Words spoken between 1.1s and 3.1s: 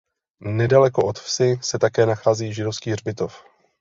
vsi se také nachází židovský